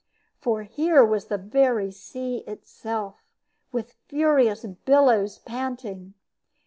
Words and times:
For 0.39 0.63
here 0.63 1.05
was 1.05 1.25
the 1.25 1.37
very 1.37 1.91
sea 1.91 2.37
itself, 2.47 3.21
with 3.71 3.93
furious 4.07 4.65
billows 4.65 5.37
panting. 5.37 6.15